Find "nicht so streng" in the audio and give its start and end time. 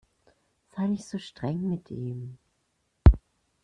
0.87-1.69